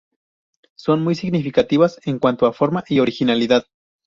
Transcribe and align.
Son 0.75 0.99
muy 1.03 1.13
significativas 1.13 2.01
en 2.07 2.17
cuanto 2.17 2.47
a 2.47 2.53
forma 2.53 2.83
y 2.89 3.01
originalidad. 3.01 3.65